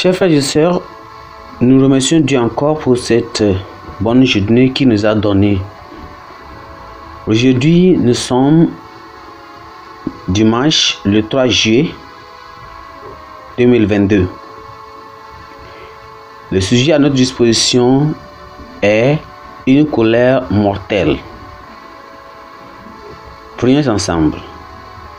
[0.00, 0.80] Chers frères et sœurs,
[1.60, 3.42] nous remercions Dieu encore pour cette
[3.98, 5.58] bonne journée qu'il nous a donnée.
[7.26, 8.68] Aujourd'hui, nous sommes
[10.28, 11.90] dimanche le 3 juillet
[13.58, 14.28] 2022.
[16.52, 18.14] Le sujet à notre disposition
[18.80, 19.18] est
[19.66, 21.16] une colère mortelle.
[23.56, 24.38] Prions ensemble.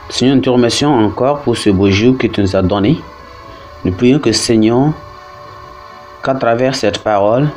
[0.08, 2.98] Seigneur, nous te remercions encore pour ce beau jour que tu nous as donné.
[3.84, 4.92] Nous prions que Seigneur,
[6.22, 7.48] qu'à travers cette parole,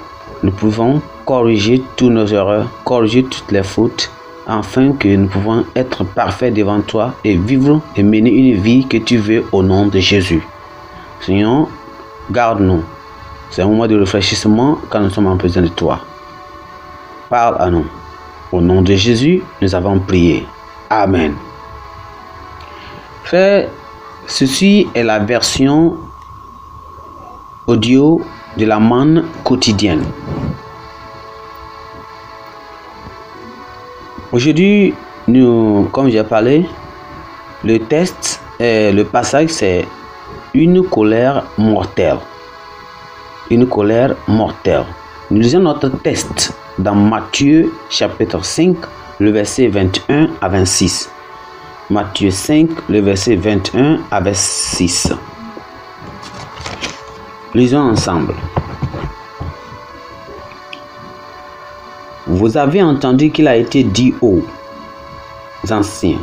[0.42, 4.10] nous pouvons corriger tous nos erreurs, corriger toutes les fautes,
[4.48, 8.98] afin que nous pouvons être parfaits devant toi et vivre et mener une vie que
[8.98, 10.46] tu veux au nom de Jésus.
[11.22, 11.68] Seigneur,
[12.32, 12.84] garde-nous.
[13.50, 16.00] C'est un moment de réfléchissement quand nous sommes en présence de toi.
[17.30, 17.86] Parle à nous.
[18.52, 20.46] Au nom de Jésus, nous avons prié.
[20.90, 21.34] Amen.
[23.24, 23.70] Frère,
[24.28, 25.98] ceci est la version
[27.68, 28.22] audio
[28.58, 30.04] de la manne quotidienne.
[34.32, 34.94] Aujourd'hui,
[35.28, 36.66] nous, comme j'ai parlé,
[37.64, 39.86] le test, et le passage, c'est
[40.54, 42.18] une colère mortelle.
[43.50, 44.86] Une colère mortelle.
[45.32, 48.76] Nous lisons notre test dans Matthieu chapitre 5,
[49.20, 51.10] le verset 21 à 26.
[51.90, 55.14] Matthieu 5, le verset 21 à 26.
[57.56, 58.34] Lisons ensemble.
[62.26, 64.42] Vous avez entendu qu'il a été dit aux
[65.70, 66.18] anciens,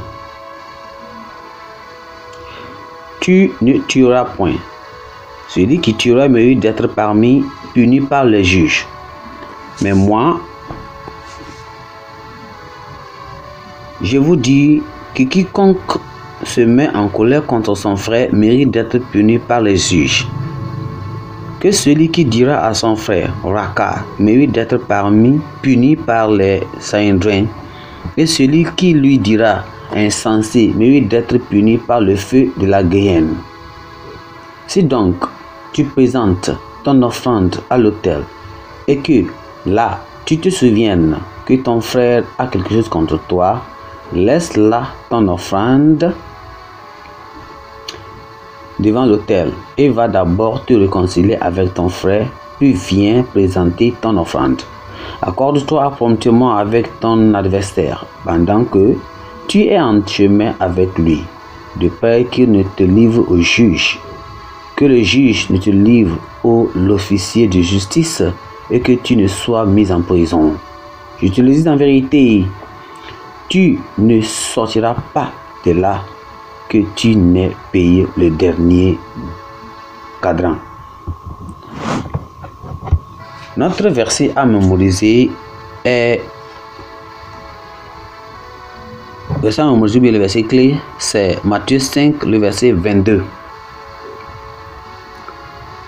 [3.20, 4.56] tu ne tueras point.
[5.46, 8.88] Celui qui tuera mérite d'être parmi puni par les juges.
[9.82, 10.40] Mais moi,
[14.02, 14.82] je vous dis
[15.14, 15.98] que quiconque
[16.42, 20.26] se met en colère contre son frère mérite d'être puni par les juges
[21.60, 27.46] que celui qui dira à son frère Raka mérite d'être parmi puni par les Saïdrins,
[28.16, 29.64] et celui qui lui dira
[29.94, 33.36] insensé mérite d'être puni par le feu de la Guyenne.
[34.66, 35.16] Si donc
[35.72, 36.50] tu présentes
[36.82, 38.22] ton offrande à l'autel
[38.88, 39.24] et que
[39.66, 43.62] là tu te souviennes que ton frère a quelque chose contre toi,
[44.14, 46.14] laisse là ton offrande
[48.80, 52.26] devant l'autel et va d'abord te réconcilier avec ton frère,
[52.58, 54.62] puis viens présenter ton offrande.
[55.22, 58.96] Accorde-toi promptement avec ton adversaire pendant que
[59.48, 61.22] tu es en chemin avec lui,
[61.76, 63.98] de peur qu'il ne te livre au juge,
[64.76, 68.22] que le juge ne te livre au l'officier de justice
[68.70, 70.54] et que tu ne sois mis en prison.
[71.22, 72.44] Je te le dis en vérité,
[73.48, 75.32] tu ne sortiras pas
[75.66, 76.02] de là
[76.94, 78.98] tu n'aies payé le dernier
[80.22, 80.56] cadran.
[83.56, 85.30] Notre verset à mémoriser
[85.84, 86.20] est
[89.42, 93.24] verset à mémoriser, le verset clé, c'est Matthieu 5, le verset 22.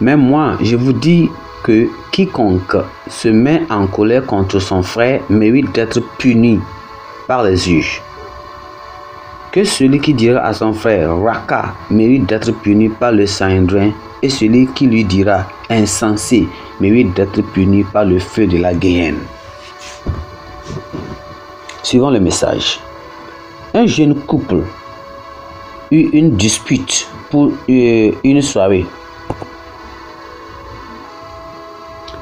[0.00, 1.30] Mais moi, je vous dis
[1.62, 2.76] que quiconque
[3.08, 6.58] se met en colère contre son frère mérite d'être puni
[7.28, 8.02] par les juges
[9.52, 13.90] que celui qui dira à son frère Raka mérite d'être puni par le Saindrin
[14.22, 16.48] et celui qui lui dira insensé
[16.80, 19.18] mérite d'être puni par le feu de la Guyenne.
[21.82, 22.80] Suivant le message.
[23.74, 24.62] Un jeune couple
[25.90, 28.86] eut une dispute pour euh, une soirée.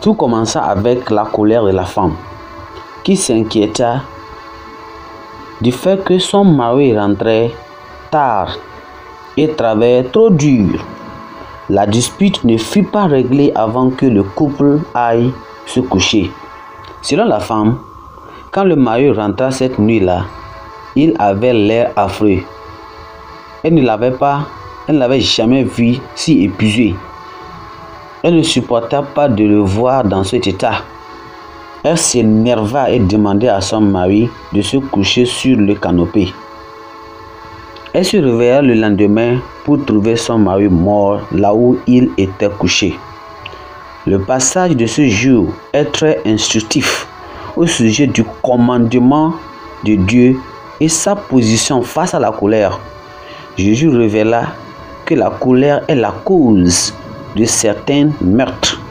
[0.01, 2.17] Tout commença avec la colère de la femme
[3.05, 4.03] qui s'inquiéta
[5.61, 7.51] du fait que son mari rentrait
[8.11, 8.57] tard
[9.37, 10.85] et travaillait trop dur.
[11.69, 15.33] La dispute ne fut pas réglée avant que le couple aille
[15.67, 16.31] se coucher.
[17.03, 17.79] Selon la femme,
[18.51, 20.25] quand le mari rentra cette nuit-là,
[20.97, 22.41] il avait l'air affreux.
[23.63, 24.47] Elle ne l'avait pas,
[24.89, 26.95] elle ne l'avait jamais vu si épuisé.
[28.23, 30.83] Elle ne supporta pas de le voir dans cet état.
[31.83, 36.31] Elle s'énerva et demanda à son mari de se coucher sur le canopé.
[37.95, 42.99] Elle se réveilla le lendemain pour trouver son mari mort là où il était couché.
[44.07, 47.09] Le passage de ce jour est très instructif
[47.57, 49.33] au sujet du commandement
[49.83, 50.39] de Dieu
[50.81, 52.79] et sa position face à la colère.
[53.57, 54.53] Jésus révéla
[55.07, 56.93] que la colère est la cause
[57.35, 58.83] de certains meurtres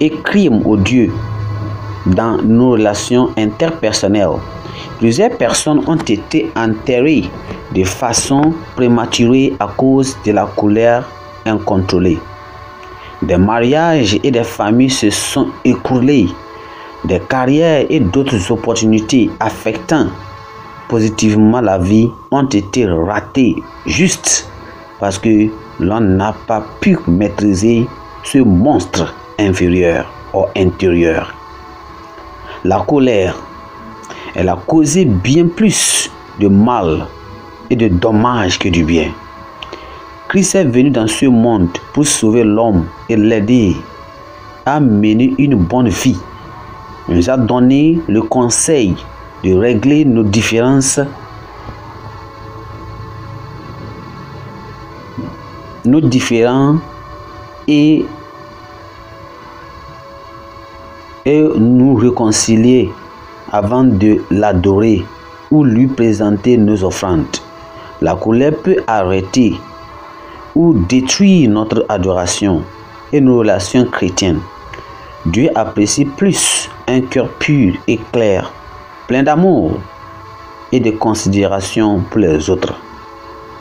[0.00, 1.12] et crimes odieux
[2.06, 4.38] dans nos relations interpersonnelles.
[4.98, 7.24] Plusieurs personnes ont été enterrées
[7.74, 11.08] de façon prématurée à cause de la colère
[11.46, 12.18] incontrôlée.
[13.22, 16.28] Des mariages et des familles se sont écroulés.
[17.04, 20.06] Des carrières et d'autres opportunités affectant
[20.88, 23.56] positivement la vie ont été ratées
[23.86, 24.48] juste
[24.98, 25.48] parce que
[25.78, 27.86] l'on n'a pas pu maîtriser
[28.24, 31.37] ce monstre inférieur ou intérieur.
[32.64, 33.36] La colère,
[34.34, 36.10] elle a causé bien plus
[36.40, 37.06] de mal
[37.70, 39.10] et de dommages que du bien.
[40.28, 43.76] Christ est venu dans ce monde pour sauver l'homme et l'aider
[44.66, 46.18] à mener une bonne vie.
[47.08, 48.94] Il nous a donné le conseil
[49.42, 51.00] de régler nos différences,
[55.84, 56.76] nos différends
[57.66, 58.04] et,
[61.24, 62.90] et nous réconcilier
[63.50, 65.04] avant de l'adorer
[65.50, 67.36] ou lui présenter nos offrandes.
[68.00, 69.54] La colère peut arrêter
[70.54, 72.62] ou détruire notre adoration
[73.12, 74.40] et nos relations chrétiennes.
[75.26, 78.52] Dieu apprécie plus un cœur pur et clair,
[79.06, 79.72] plein d'amour
[80.72, 82.74] et de considération pour les autres,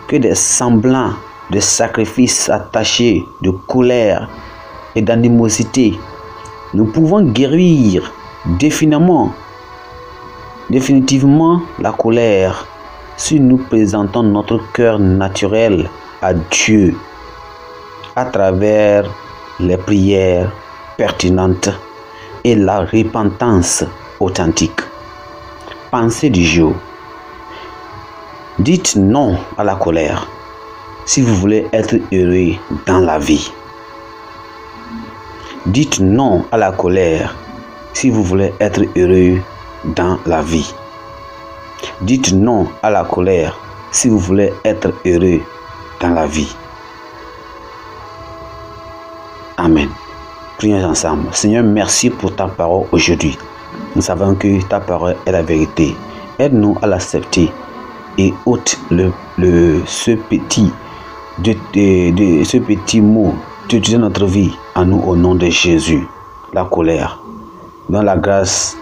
[0.07, 1.13] que des semblants
[1.49, 4.29] de sacrifices attachés de colère
[4.95, 5.97] et d'animosité.
[6.73, 8.13] Nous pouvons guérir
[8.59, 9.33] définitivement
[10.69, 12.67] définitivement la colère
[13.15, 15.89] si nous présentons notre cœur naturel
[16.21, 16.95] à Dieu
[18.15, 19.09] à travers
[19.59, 20.51] les prières
[20.97, 21.69] pertinentes
[22.43, 23.83] et la repentance
[24.19, 24.81] authentique.
[25.91, 26.75] Pensez du jour.
[28.59, 30.27] Dites non à la colère
[31.05, 32.55] si vous voulez être heureux
[32.85, 33.51] dans la vie.
[35.67, 37.35] Dites non à la colère
[37.91, 39.41] si vous voulez être heureux
[39.83, 40.73] dans la vie.
[41.99, 43.59] Dites non à la colère
[43.91, 45.41] si vous voulez être heureux
[45.99, 46.55] dans la vie.
[49.57, 49.89] Amen.
[50.57, 51.27] Prions ensemble.
[51.33, 53.37] Seigneur, merci pour ta parole aujourd'hui.
[53.93, 55.97] Nous savons que ta parole est la vérité.
[56.39, 57.51] Aide-nous à l'accepter
[58.17, 59.11] et ôte le,
[59.85, 60.71] ce, petit,
[61.39, 63.35] de, de, ce petit mot
[63.69, 66.07] de notre vie à nous au nom de Jésus.
[66.53, 67.19] La colère.
[67.89, 68.77] Dans la grâce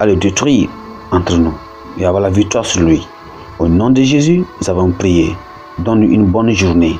[0.00, 0.68] à le détruire
[1.12, 1.54] entre nous
[1.98, 3.06] et avoir la victoire sur lui.
[3.60, 5.36] Au nom de Jésus, nous avons prié.
[5.78, 6.98] Donne-nous une bonne journée.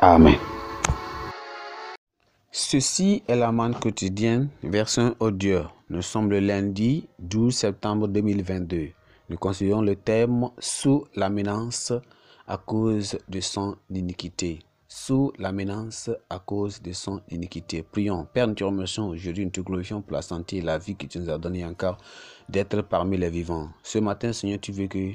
[0.00, 0.36] Amen.
[2.50, 5.64] Ceci est la manne quotidienne, version audio.
[5.90, 8.88] Nous sommes le lundi 12 septembre 2022.
[9.28, 11.92] Nous considérons le thème sous la menace
[12.48, 14.60] à cause de son iniquité
[14.94, 17.82] sous la menace à cause de son iniquité.
[17.82, 18.26] Prions.
[18.26, 21.06] Père, nous te remercions aujourd'hui, nous te glorifions pour la santé et la vie que
[21.06, 21.96] tu nous as donné encore
[22.50, 23.70] d'être parmi les vivants.
[23.82, 25.12] Ce matin, Seigneur, tu veux que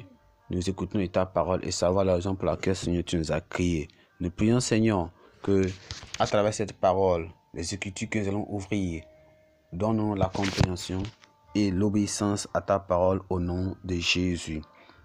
[0.50, 3.86] nous écoutons ta parole et savoir la raison pour laquelle, Seigneur, tu nous as créés.
[4.18, 5.12] Nous prions, Seigneur,
[5.44, 5.66] que
[6.18, 9.04] à travers cette parole, les écritures que nous allons ouvrir,
[9.72, 11.04] donne-nous la compréhension
[11.54, 14.60] et l'obéissance à ta parole au nom de Jésus.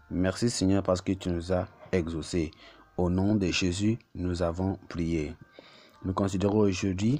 [0.09, 2.49] Merci, Seigneur, parce que tu nous as exaucés.
[2.95, 5.33] Au nom de Jésus, nous avons prié.
[6.05, 7.19] Nous considérons aujourd'hui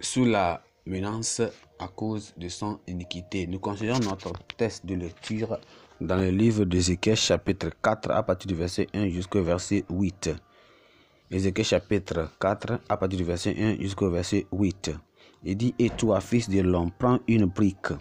[0.00, 1.42] sous la menace
[1.78, 3.46] à cause de son iniquité.
[3.46, 5.58] Nous considérons notre test de lecture
[6.00, 10.30] dans le livre d'Ézéchiel chapitre 4 à partir du verset 1 jusqu'au verset 8.
[11.30, 14.92] Ézéchiel chapitre 4 à partir du verset 1 jusqu'au verset 8.
[15.44, 17.92] Il dit, et toi, fils de l'homme, prends une brique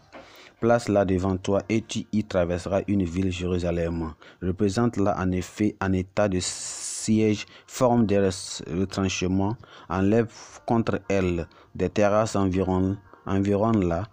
[0.60, 4.14] Place-la devant toi et tu y traverseras une ville Jérusalem.
[4.42, 9.56] Représente-la en effet en état de siège, forme des retranchements,
[9.88, 10.32] enlève
[10.66, 12.98] contre elle des terrasses environ,
[13.28, 14.08] là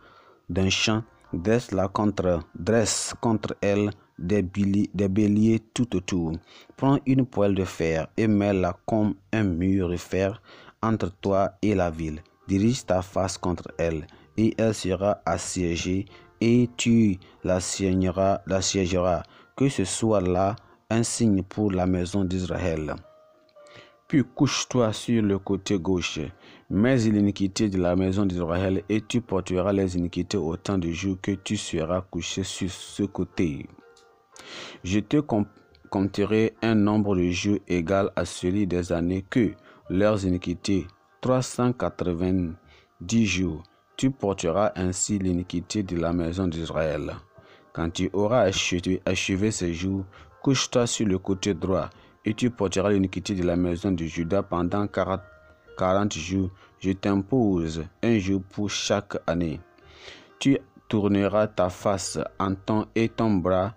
[0.50, 6.32] d'un champ, dresse-la contre, dresse contre elle des, des béliers tout autour.
[6.76, 10.42] Prends une poêle de fer et mets-la comme un mur de fer
[10.82, 12.22] entre toi et la ville.
[12.46, 16.04] Dirige ta face contre elle et elle sera assiégée
[16.40, 19.22] et tu la siégeras,
[19.56, 20.56] que ce soit là
[20.90, 22.94] un signe pour la maison d'Israël.
[24.06, 26.20] Puis couche-toi sur le côté gauche,
[26.68, 31.32] mets l'iniquité de la maison d'Israël, et tu porteras les iniquités autant de jours que
[31.32, 33.66] tu seras couché sur ce côté.
[34.84, 35.16] Je te
[35.88, 39.52] compterai un nombre de jours égal à celui des années que
[39.88, 40.86] leurs iniquités,
[41.22, 43.62] 390 jours.
[43.96, 47.14] Tu porteras ainsi l'iniquité de la maison d'Israël.
[47.72, 48.50] Quand tu auras
[49.06, 50.04] achevé, ces jours,
[50.42, 51.90] couche-toi sur le côté droit,
[52.24, 56.50] et tu porteras l'iniquité de la maison de Judas pendant quarante jours.
[56.80, 59.60] Je t'impose un jour pour chaque année.
[60.38, 60.58] Tu
[60.88, 63.74] tourneras ta face en ton et ton bras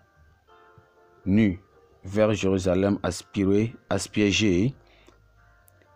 [1.25, 1.59] nu
[2.03, 4.73] vers Jérusalem aspiré, aspiégée,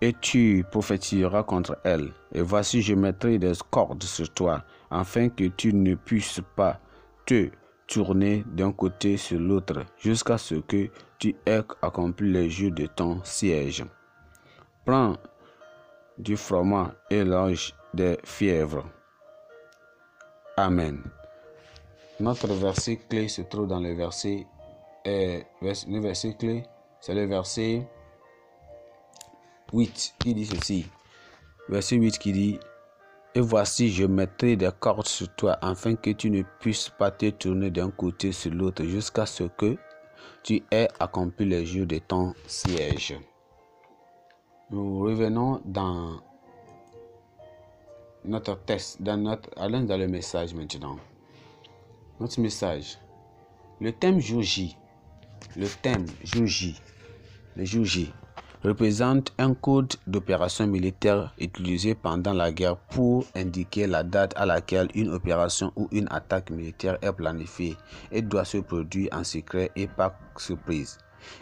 [0.02, 2.12] et tu prophétiseras contre elle.
[2.34, 6.80] Et voici, je mettrai des cordes sur toi, afin que tu ne puisses pas
[7.26, 7.50] te
[7.88, 10.90] tourner d'un côté sur l'autre, jusqu'à ce que
[11.20, 13.86] tu aies accompli les jours de ton siège.
[14.86, 15.18] Prends
[16.18, 18.86] du froment et l'ange des fièvres.
[20.58, 21.02] Amen.
[22.20, 24.46] Notre verset clé se trouve dans le verset,
[25.08, 26.64] euh, le verset clé,
[27.00, 27.88] c'est le verset
[29.74, 30.86] 8 qui dit ceci.
[31.70, 32.60] Verset 8 qui dit
[33.36, 37.30] Et voici, je mettrai des cordes sur toi afin que tu ne puisses pas te
[37.30, 39.78] tourner d'un côté sur l'autre jusqu'à ce que
[40.44, 43.18] tu aies accompli les jours de ton siège.
[44.70, 46.22] Nous revenons dans
[48.26, 50.98] notre test, dans notre, allons dans le message maintenant.
[52.20, 52.98] Notre message.
[53.80, 54.44] Le thème jour
[55.58, 56.46] le thème jour
[57.56, 57.86] le jour
[58.64, 64.90] représente un code d'opération militaire utilisé pendant la guerre pour indiquer la date à laquelle
[64.94, 67.76] une opération ou une attaque militaire est planifiée
[68.12, 70.98] et doit se produire en secret et par surprise.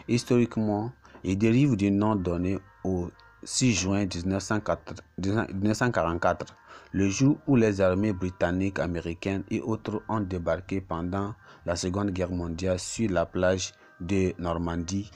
[0.08, 0.92] Historiquement,
[1.24, 3.10] il dérive du nom donné au
[3.44, 6.54] 6 juin 1944,
[6.92, 11.34] le jour où les armées britanniques, américaines et autres ont débarqué pendant
[11.64, 15.10] la Seconde Guerre mondiale sur la plage de Normandie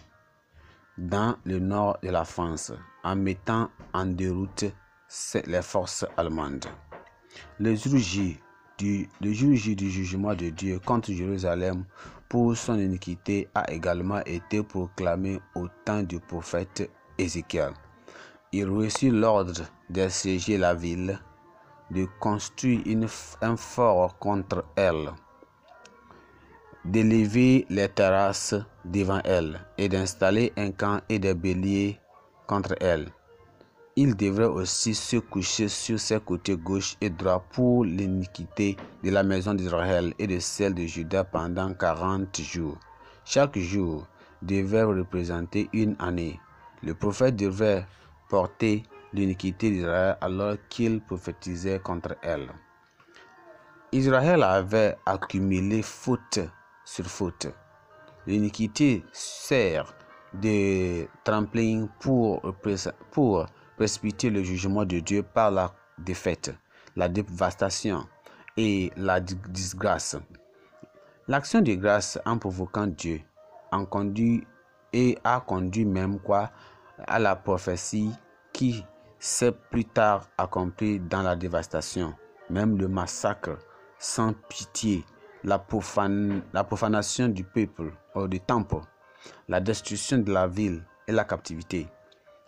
[0.99, 2.73] dans le nord de la France
[3.03, 4.65] en mettant en déroute
[5.47, 6.67] les forces allemandes.
[7.59, 8.39] Le jour J
[8.79, 11.85] du, jugement de Dieu contre Jérusalem
[12.29, 17.73] pour son iniquité a également été proclamé au temps du prophète Ézéchiel.
[18.53, 21.19] Il reçut l'ordre d'assiéger la ville,
[21.91, 22.83] de construire
[23.41, 25.11] un fort contre elle
[26.85, 31.99] d'élever les terrasses devant elle et d'installer un camp et des béliers
[32.47, 33.09] contre elle.
[33.97, 39.23] Il devrait aussi se coucher sur ses côtés gauche et droit pour l'iniquité de la
[39.23, 42.77] maison d'Israël et de celle de Juda pendant quarante jours.
[43.25, 44.07] Chaque jour
[44.43, 46.41] devait représenter une année.
[46.83, 47.87] Le prophète devait
[48.29, 52.49] porter l'iniquité d'Israël alors qu'il prophétisait contre elle.
[53.93, 56.41] Israël avait accumulé faute
[56.85, 57.49] sur faute.
[58.27, 59.95] L'iniquité sert
[60.33, 62.41] de tremplin pour,
[63.77, 66.55] précipiter le jugement de Dieu par la défaite,
[66.97, 68.07] la dévastation
[68.57, 70.17] et la disgrâce.
[71.27, 73.21] L'action de grâce en provoquant Dieu
[73.73, 74.47] en conduit
[74.93, 76.51] et a conduit même quoi
[77.07, 78.13] à la prophétie
[78.53, 78.85] qui
[79.19, 82.15] s'est plus tard accomplie dans la dévastation,
[82.51, 83.59] même le massacre
[83.99, 85.05] sans pitié
[85.45, 88.81] la, profanation du peuple ou du temple,
[89.49, 91.87] la destruction de la ville et la captivité.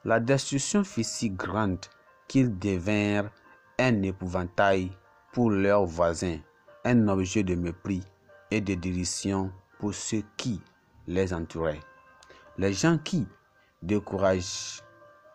[0.05, 1.85] La destruction fut si grande
[2.27, 3.31] qu'ils devinrent
[3.79, 4.91] un épouvantail
[5.33, 6.39] pour leurs voisins,
[6.85, 8.03] un objet de mépris
[8.51, 10.61] et de dérision pour ceux qui
[11.07, 11.81] les entouraient.
[12.57, 13.27] Les gens qui
[13.83, 14.83] découragent,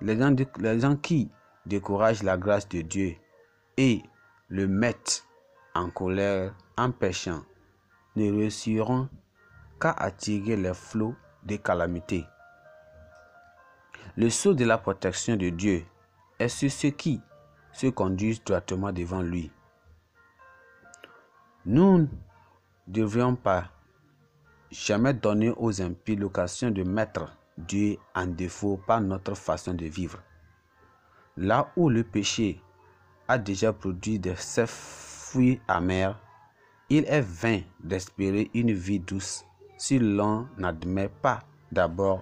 [0.01, 1.29] les gens, les gens qui
[1.65, 3.15] découragent la grâce de Dieu
[3.77, 4.01] et
[4.49, 5.25] le mettent
[5.75, 7.43] en colère en péchant
[8.15, 9.09] ne réussiront
[9.79, 12.25] qu'à attirer les flots des calamités.
[14.17, 15.85] Le sceau de la protection de Dieu
[16.39, 17.21] est sur ceux qui
[17.71, 19.51] se conduisent droitement devant lui.
[21.65, 22.07] Nous ne
[22.87, 23.69] devrions pas
[24.71, 30.19] jamais donner aux impies l'occasion de mettre Dieu en défaut par notre façon de vivre.
[31.37, 32.61] Là où le péché
[33.27, 36.19] a déjà produit des fruits amers,
[36.91, 39.45] il est vain d'espérer une vie douce
[39.77, 41.39] si l'on n'admet pas
[41.71, 42.21] d'abord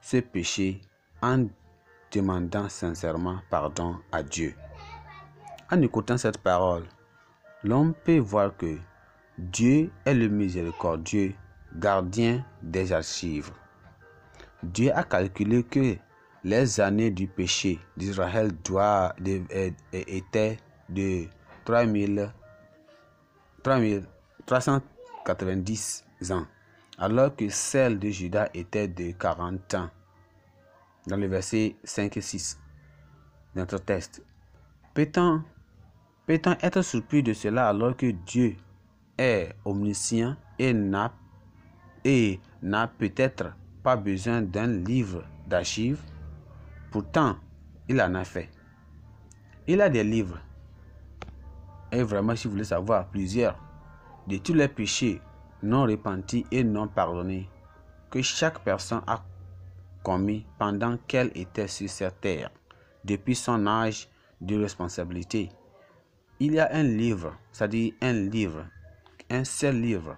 [0.00, 0.80] ce péché
[1.20, 1.44] en
[2.10, 4.54] demandant sincèrement pardon à Dieu.
[5.70, 6.84] En écoutant cette parole,
[7.62, 8.78] l'on peut voir que
[9.36, 11.34] Dieu est le miséricordieux
[11.76, 13.50] gardien des archives.
[14.62, 15.96] Dieu a calculé que
[16.42, 18.50] les années du péché d'Israël
[19.92, 20.56] étaient
[20.88, 21.26] de
[21.66, 22.32] 3000
[23.64, 26.46] 390 ans,
[26.98, 29.88] alors que celle de Judas était de 40 ans.
[31.06, 32.60] Dans le verset 5 et 6,
[33.54, 34.22] notre test.
[34.92, 35.42] Peut-on
[36.26, 38.56] peut être surpris de cela alors que Dieu
[39.16, 41.14] est omniscient et n'a
[42.04, 46.02] et n'a peut-être pas besoin d'un livre d'archives?
[46.90, 47.38] Pourtant,
[47.88, 48.50] il en a fait.
[49.66, 50.38] Il a des livres
[51.94, 53.58] et vraiment, si vous voulez savoir, plusieurs
[54.26, 55.20] de tous les péchés
[55.62, 57.48] non repentis et non pardonnés
[58.10, 59.24] que chaque personne a
[60.02, 62.50] commis pendant qu'elle était sur cette terre,
[63.04, 64.08] depuis son âge
[64.40, 65.50] de responsabilité.
[66.40, 68.66] Il y a un livre, c'est-à-dire un livre,
[69.30, 70.16] un seul livre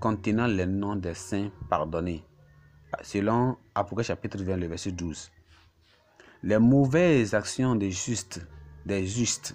[0.00, 2.24] contenant les noms des saints pardonnés,
[3.02, 5.30] selon Apocalypse chapitre 20, le verset 12.
[6.42, 8.46] Les mauvaises actions des justes,
[8.84, 9.54] des justes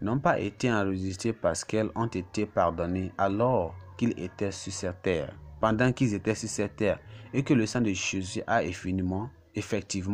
[0.00, 5.34] n'ont pas été enregistrées parce qu'elles ont été pardonnées alors qu'ils étaient sur cette terre,
[5.60, 7.00] pendant qu'ils étaient sur cette terre,
[7.32, 9.30] et que le sang de Jésus a effectivement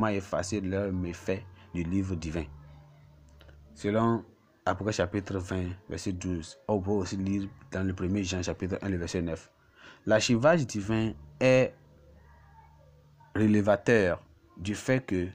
[0.08, 1.42] effacé leurs méfaits
[1.74, 2.44] du livre divin.
[3.74, 4.24] Selon
[4.66, 8.88] Apocalypse chapitre 20, verset 12, on peut aussi lire dans le 1er Jean chapitre 1,
[8.88, 9.50] le verset 9.
[10.06, 11.74] L'archivage divin est
[13.34, 14.22] révélateur
[14.56, 15.28] du fait que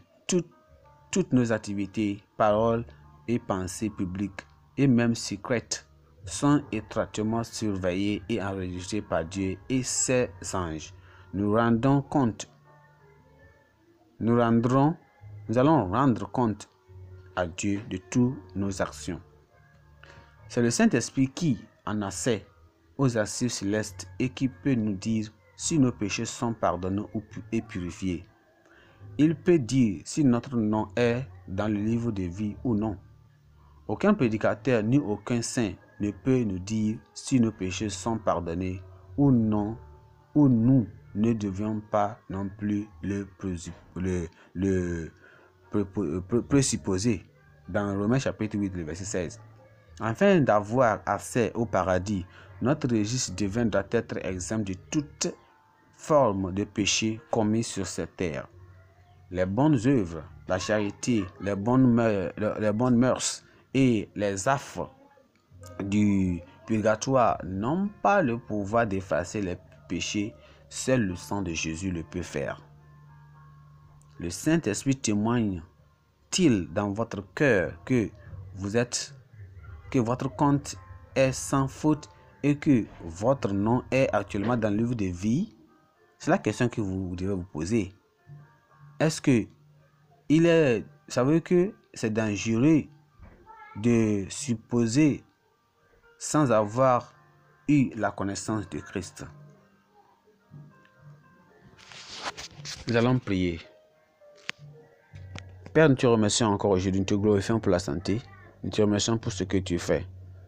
[1.11, 2.85] toutes nos activités, paroles
[3.29, 4.45] et pensées publiques
[4.75, 5.88] et même secrètes
[6.25, 10.93] sont étroitement surveillées et enregistrées par Dieu et ses anges.
[11.33, 12.50] Nous rendons compte,
[14.19, 14.95] nous rendrons,
[15.48, 16.67] nous allons rendre compte
[17.36, 19.21] à Dieu de toutes nos actions.
[20.48, 22.45] C'est le Saint-Esprit qui en a sait
[22.98, 27.05] aux archives célestes et qui peut nous dire si nos péchés sont pardonnés
[27.51, 28.25] et purifiés.
[29.17, 32.98] Il peut dire si notre nom est dans le livre de vie ou non.
[33.89, 38.84] Aucun prédicateur ni aucun saint ne peut nous dire si nos péchés sont pardonnés
[39.17, 39.77] ou non,
[40.36, 43.27] ou nous ne devions pas non plus le,
[44.53, 45.10] le,
[46.48, 47.25] présupposer.
[47.67, 49.41] Dans Romains chapitre 8, verset 16.
[50.01, 52.27] Afin d'avoir accès au paradis,
[52.62, 55.36] notre registre divin doit être exempt de toute
[55.93, 58.48] forme de péché commis sur cette terre.
[59.31, 64.91] Les bonnes œuvres, la charité, les bonnes, mœurs, les bonnes mœurs et les affres
[65.83, 69.57] du purgatoire n'ont pas le pouvoir d'effacer les
[69.88, 70.33] péchés,
[70.69, 72.61] seul le sang de Jésus le peut faire.
[74.19, 78.10] Le Saint-Esprit témoigne-t-il dans votre cœur que
[78.55, 79.15] vous êtes
[79.89, 80.75] que votre compte
[81.15, 82.10] est sans faute
[82.43, 85.55] et que votre nom est actuellement dans le livre de vie?
[86.19, 87.93] C'est la question que vous devez vous poser.
[88.99, 89.47] Est-ce que
[90.27, 92.84] il est, savez que c'est dangereux
[93.81, 95.23] de supposer
[96.17, 97.13] sans avoir
[97.67, 99.25] eu la connaissance de Christ.
[102.87, 103.59] Nous allons prier.
[105.73, 108.21] Père, nous te remercions encore aujourd'hui, nous te glorifions pour la santé.
[108.63, 110.05] Nous te remercions pour ce que tu fais.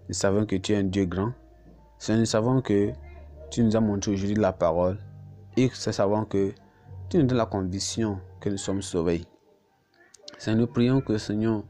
[0.09, 1.33] Nous savons que tu es un Dieu grand.
[2.09, 2.91] Nous savons que
[3.51, 4.97] tu nous as montré aujourd'hui la parole.
[5.55, 6.53] Et nous savons que
[7.09, 9.23] tu nous donnes la conviction que nous sommes sauvés.
[10.37, 11.63] Seigneur, nous prions que Seigneur,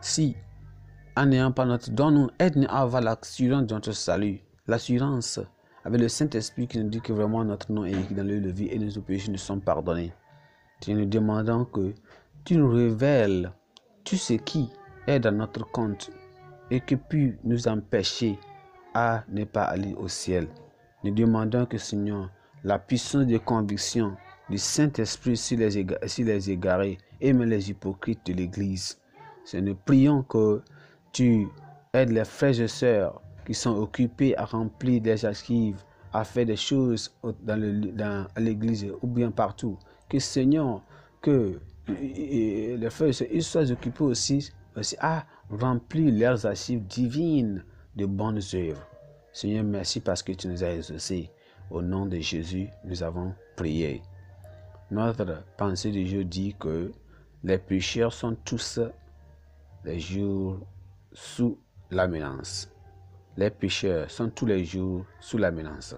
[0.00, 0.36] si
[1.16, 5.40] en n'ayant pas notre don, nous aide à avoir l'assurance de notre salut, l'assurance
[5.84, 8.50] avec le Saint-Esprit qui nous dit que vraiment notre nom est écrit dans le de
[8.50, 10.12] vie et nos péchés nous sont pardonnés.
[10.80, 11.92] Tu nous demandons que
[12.44, 13.52] tu nous révèles
[14.04, 14.70] tout ce qui
[15.06, 16.10] est dans notre compte
[16.70, 18.38] et qui peut nous empêcher
[18.94, 20.48] à ne pas aller au ciel.
[21.04, 22.30] Nous demandons que Seigneur,
[22.64, 24.16] la puissance de conviction
[24.48, 28.98] du Saint-Esprit sur les égarés et même les hypocrites de l'Église.
[29.54, 30.62] Nous prions que
[31.12, 31.48] tu
[31.92, 36.56] aides les frères et sœurs qui sont occupés à remplir des archives, à faire des
[36.56, 39.78] choses dans l'église ou bien partout.
[40.08, 40.82] Que Seigneur,
[41.20, 47.64] que les frères et sœurs ils soient occupés aussi, aussi à remplir leurs archives divines
[47.96, 48.86] de bonnes œuvres.
[49.32, 51.30] Seigneur, merci parce que tu nous as exaucés.
[51.70, 54.02] Au nom de Jésus, nous avons prié.
[54.90, 56.92] Notre pensée du jour dit que
[57.42, 58.78] les pécheurs sont tous
[59.84, 60.60] les jours
[61.14, 61.58] sous
[61.90, 62.70] la menace.
[63.36, 65.96] Les pécheurs sont tous les jours sous la menace.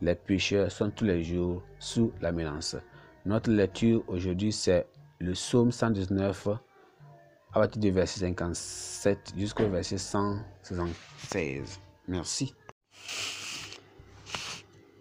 [0.00, 2.76] Les pécheurs sont tous les jours sous la menace.
[3.24, 4.86] Notre lecture aujourd'hui, c'est
[5.20, 11.80] le psaume 119 à partir du verset 57 jusqu'au verset 176.
[12.08, 12.54] Merci.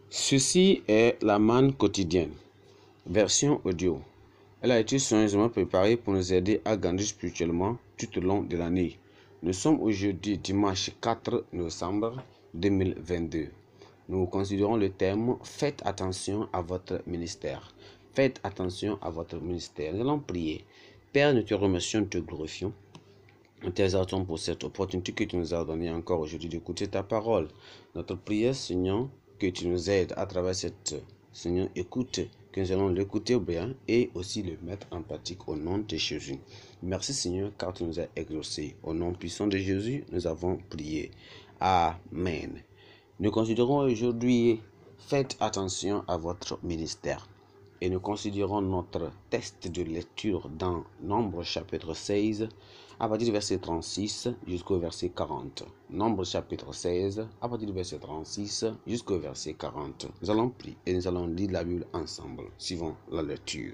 [0.10, 2.34] Ceci est la manne quotidienne,
[3.08, 4.02] version audio.
[4.62, 8.56] Elle a été soigneusement préparée pour nous aider à grandir spirituellement tout au long de
[8.56, 9.00] l'année.
[9.44, 12.22] Nous sommes aujourd'hui dimanche 4 novembre
[12.54, 13.48] 2022.
[14.08, 17.74] Nous considérons le thème Faites attention à votre ministère.
[18.14, 19.96] Faites attention à votre ministère.
[19.96, 20.64] Nous allons prier.
[21.12, 22.72] Père, nous te remercions, nous te glorifions.
[23.64, 27.48] Nous t'exaltons pour cette opportunité que tu nous as donnée encore aujourd'hui d'écouter ta parole.
[27.96, 32.20] Notre prière, Seigneur, que tu nous aides à travers cette, Seigneur, écoute
[32.52, 36.40] que nous allons l'écouter bien et aussi le mettre en pratique au nom de Jésus.
[36.84, 38.76] Merci Seigneur car tu nous as exaucés.
[38.84, 41.12] Au nom puissant de Jésus, nous avons prié.
[41.62, 42.62] Amen.
[43.20, 44.60] Nous considérons aujourd'hui,
[44.98, 47.28] faites attention à votre ministère.
[47.82, 52.48] et nous considérons notre test de lecture dans Nombre chapitre 16
[53.02, 55.64] à partir du verset 36 jusqu'au verset 40.
[55.90, 60.06] Nombre chapitre 16 à partir du verset 36 jusqu'au verset 40.
[60.22, 63.74] Nous allons prier et nous allons lire la Bible ensemble, suivant la lecture.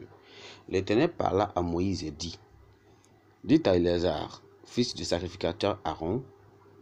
[0.70, 2.40] L'Éternel parla à Moïse et dit
[3.44, 6.24] Dites à Éléazar, fils du sacrificateur Aaron,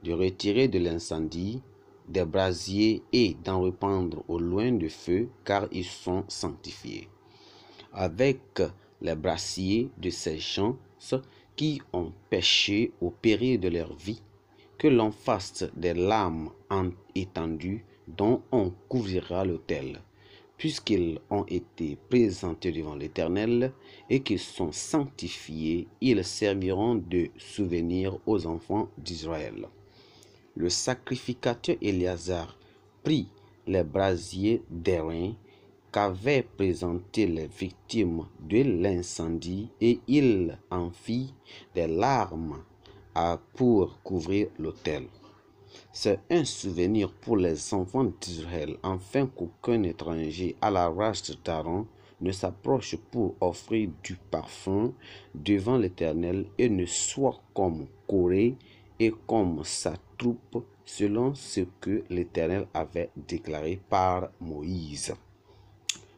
[0.03, 1.63] de retirer de l'incendie
[2.07, 7.09] des brasiers et d'en répandre au loin du feu, car ils sont sanctifiés.
[7.91, 8.61] Avec
[9.01, 10.77] les brasiers de ces gens
[11.55, 14.21] qui ont péché au péril de leur vie,
[14.77, 16.49] que l'on fasse des lames
[17.15, 20.01] étendues dont on couvrira l'autel,
[20.57, 23.71] puisqu'ils ont été présentés devant l'Éternel
[24.09, 29.67] et qu'ils sont sanctifiés, ils serviront de souvenir aux enfants d'Israël.
[30.55, 32.57] Le sacrificateur Éléazar
[33.03, 33.27] prit
[33.67, 35.33] les brasiers d'airain
[35.95, 41.33] qu'avaient présenté les victimes de l'incendie et il en fit
[41.73, 42.61] des larmes
[43.53, 45.03] pour couvrir l'autel.
[45.93, 51.87] C'est un souvenir pour les enfants d'Israël, afin qu'aucun étranger à la race d'Aaron
[52.19, 54.91] ne s'approche pour offrir du parfum
[55.33, 58.57] devant l'Éternel et ne soit comme Corée
[58.99, 65.13] et comme sa troupe selon ce que l'Éternel avait déclaré par Moïse.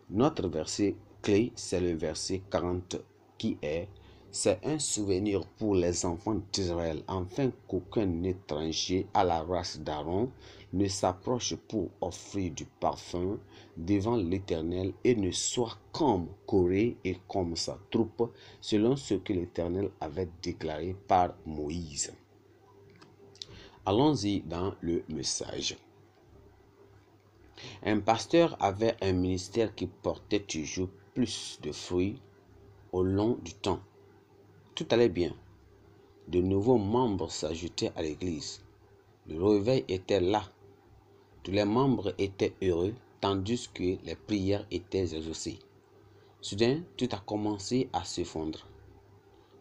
[0.10, 2.98] Notre verset clé, c'est le verset 40
[3.38, 3.90] qui est
[4.32, 10.30] c'est un souvenir pour les enfants d'Israël, afin qu'aucun étranger à la race d'Aaron
[10.74, 13.40] ne s'approche pour offrir du parfum
[13.76, 19.90] devant l'Éternel et ne soit comme Corée et comme sa troupe, selon ce que l'Éternel
[20.00, 22.14] avait déclaré par Moïse.
[23.86, 25.78] Allons-y dans le message.
[27.84, 32.22] Un pasteur avait un ministère qui portait toujours plus de fruits
[32.92, 33.80] au long du temps.
[34.76, 35.34] Tout allait bien.
[36.28, 38.62] De nouveaux membres s'ajoutaient à l'église.
[39.28, 40.44] Le réveil était là.
[41.44, 45.60] Tous les membres étaient heureux tandis que les prières étaient exaucées.
[46.42, 48.68] Soudain, tout a commencé à se fondre.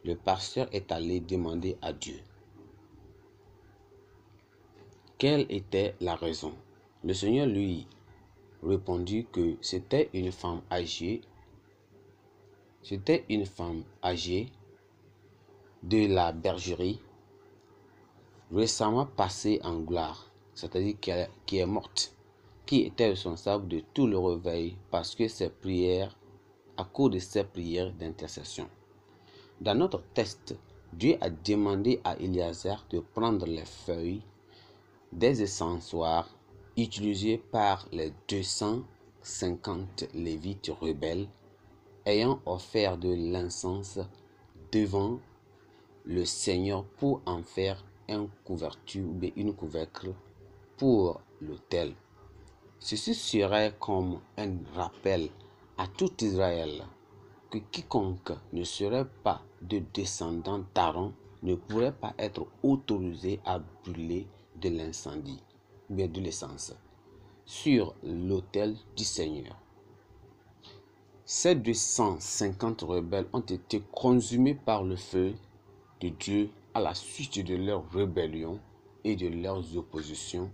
[0.05, 2.21] Le pasteur est allé demander à Dieu
[5.19, 6.53] quelle était la raison?
[7.07, 7.87] Le Seigneur lui
[8.65, 11.21] répondit que c'était une femme âgée.
[12.83, 14.51] C'était une femme âgée
[15.85, 17.01] de la bergerie,
[18.51, 20.97] récemment passée en gloire, c'est-à-dire
[21.47, 22.13] qui est morte,
[22.67, 26.19] qui était responsable de tout le réveil parce que ses prières,
[26.77, 28.69] à cause de ses prières d'intercession.
[29.61, 30.57] Dans notre test,
[30.93, 34.23] Dieu a demandé à Éléazar de prendre les feuilles
[35.13, 36.36] des essensoirs
[36.77, 41.29] utilisés par les 250 lévites rebelles
[42.05, 43.99] ayant offert de l'encens
[44.73, 45.19] devant
[46.05, 50.13] le Seigneur pour en faire un couverture ou une couvercle
[50.77, 51.95] pour l'autel.
[52.79, 55.29] Ceci serait comme un rappel
[55.79, 56.85] à tout Israël
[57.51, 61.13] que quiconque ne serait pas de descendant d'Aaron
[61.43, 64.27] ne pourrait pas être autorisé à brûler
[64.61, 65.43] de l'incendie,
[65.89, 66.09] bien
[67.45, 69.57] sur l'autel du Seigneur.
[71.25, 75.35] Ces 250 rebelles ont été consumés par le feu
[76.01, 78.61] de Dieu à la suite de leur rébellion
[79.05, 80.51] et de leurs oppositions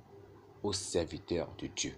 [0.63, 1.95] aux serviteurs de Dieu.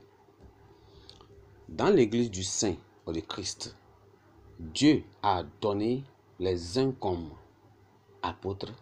[1.68, 3.76] Dans l'église du Saint ou de Christ,
[4.58, 6.04] Dieu a donné
[6.38, 7.30] les uns comme
[8.22, 8.72] apôtres,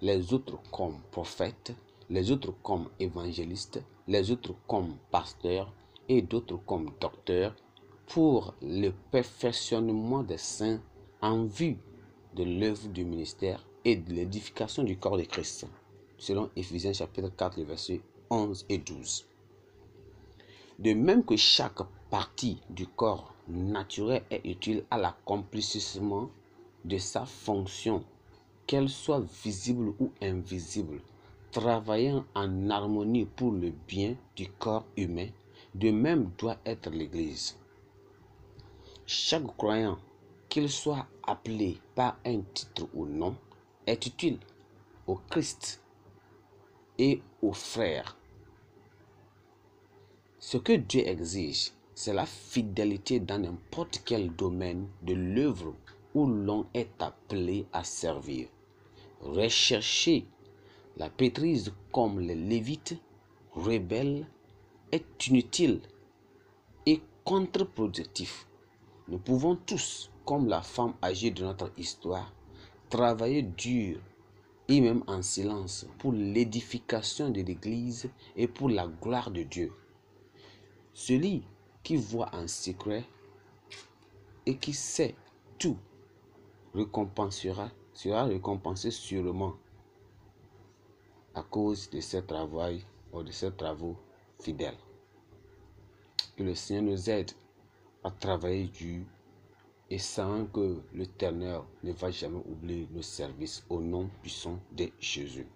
[0.00, 1.72] les autres comme prophètes,
[2.10, 5.72] les autres comme évangélistes, les autres comme pasteurs
[6.08, 7.54] et d'autres comme docteurs
[8.06, 10.80] pour le perfectionnement des saints
[11.22, 11.78] en vue
[12.34, 15.66] de l'œuvre du ministère et de l'édification du corps de Christ,
[16.18, 19.26] selon Éphésiens chapitre 4, versets 11 et 12.
[20.78, 26.30] De même que chaque partie du corps naturel est utile à l'accomplissement
[26.84, 28.04] de sa fonction,
[28.66, 31.00] qu'elle soit visible ou invisible,
[31.54, 35.28] travaillant en harmonie pour le bien du corps humain,
[35.72, 37.56] de même doit être l'Église.
[39.06, 39.98] Chaque croyant,
[40.48, 43.36] qu'il soit appelé par un titre ou non,
[43.86, 44.38] est utile
[45.06, 45.80] au Christ
[46.98, 48.16] et aux frères.
[50.40, 55.72] Ce que Dieu exige, c'est la fidélité dans n'importe quel domaine de l'œuvre
[56.14, 58.48] où l'on est appelé à servir.
[59.20, 60.26] Rechercher
[60.96, 62.96] la pétrise comme les Lévites
[63.52, 64.26] rebelles
[64.92, 65.80] est inutile
[66.86, 68.46] et contre-productif.
[69.08, 72.32] nous pouvons tous, comme la femme âgée de notre histoire,
[72.88, 73.98] travailler dur
[74.68, 79.72] et même en silence pour l'édification de l'Église et pour la gloire de Dieu.
[80.92, 81.42] Celui
[81.82, 83.04] qui voit en secret
[84.46, 85.14] et qui sait
[85.58, 85.76] tout
[87.94, 89.54] sera récompensé sûrement
[91.34, 91.98] à cause de
[93.22, 93.96] de ces travaux
[94.40, 94.76] fidèles.
[96.36, 97.30] Que le Seigneur nous aide
[98.02, 99.04] à travailler dur
[99.90, 105.46] et sans que l'Éternel ne va jamais oublier nos services au nom puissant de Jésus.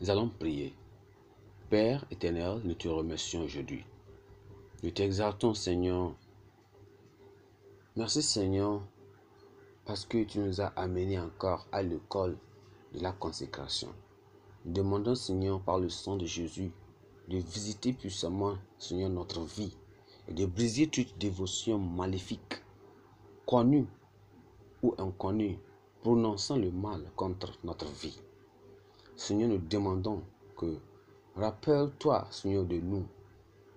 [0.00, 0.74] Nous allons prier.
[1.68, 3.84] Père éternel, nous te remercions aujourd'hui.
[4.82, 6.14] Nous t'exaltons, Seigneur.
[7.96, 8.82] Merci, Seigneur,
[9.84, 12.36] parce que tu nous as amenés encore à l'école
[12.92, 13.88] de la consécration.
[14.66, 16.72] Demandons, Seigneur, par le sang de Jésus,
[17.28, 19.76] de visiter puissamment, Seigneur, notre vie
[20.26, 22.64] et de briser toute dévotion maléfique,
[23.46, 23.86] connue
[24.82, 25.60] ou inconnue,
[26.00, 28.20] prononçant le mal contre notre vie.
[29.14, 30.24] Seigneur, nous demandons
[30.56, 30.78] que,
[31.36, 33.06] rappelle-toi, Seigneur, de nous,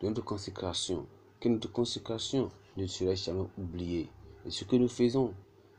[0.01, 1.05] de notre consécration,
[1.39, 4.09] que notre consécration ne serait jamais oubliée.
[4.43, 5.35] Et ce que nous faisons,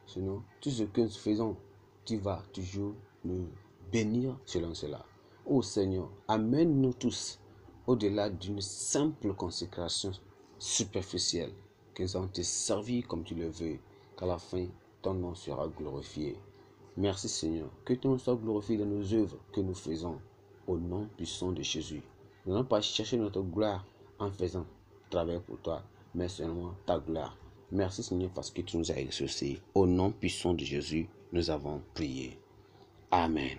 [0.07, 1.57] Seigneur, tout ce que nous faisons,
[2.05, 2.95] tu vas toujours
[3.25, 3.49] nous
[3.93, 5.05] bénir selon cela.
[5.47, 7.41] Ô Seigneur, amène-nous tous
[7.87, 10.13] au-delà d'une simple consécration
[10.59, 11.53] superficielle,
[11.95, 13.79] que nous te servir comme tu le veux,
[14.17, 14.67] qu'à la fin,
[15.03, 16.37] ton nom sera glorifié.
[16.97, 20.19] Merci Seigneur, que ton nom soit glorifié dans nos œuvres que nous faisons,
[20.67, 22.03] au nom puissant de Jésus.
[22.47, 23.85] Nous n'allons pas chercher notre gloire
[24.19, 24.67] en faisant
[25.11, 25.83] travail pour toi,
[26.15, 27.37] mais seulement ta gloire.
[27.73, 29.61] Merci Seigneur parce que tu nous as exaucés.
[29.75, 32.39] Au nom puissant de Jésus, nous avons prié.
[33.11, 33.59] Amen.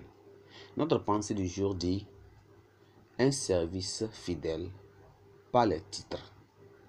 [0.78, 2.08] Notre pensée du jour dit
[3.20, 4.70] un service fidèle
[5.52, 6.32] par les titres.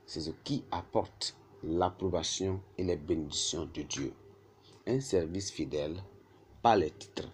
[0.06, 4.12] C'est ce qui apporte l'approbation et les bénédictions de Dieu.
[4.86, 5.96] Un service fidèle
[6.62, 7.28] par les titres.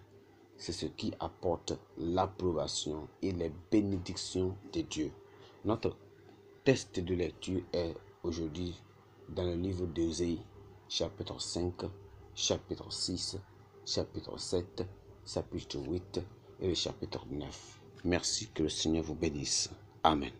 [0.57, 5.11] C'est ce qui apporte l'approbation et les bénédictions de Dieu.
[5.65, 5.95] Notre
[6.63, 8.73] test de lecture est aujourd'hui
[9.29, 10.41] dans le livre d'Ésaïe,
[10.87, 11.73] chapitre 5,
[12.33, 13.37] chapitre 6,
[13.85, 14.83] chapitre 7,
[15.27, 16.21] chapitre 8
[16.61, 17.79] et le chapitre 9.
[18.05, 19.69] Merci que le Seigneur vous bénisse.
[20.03, 20.31] Amen.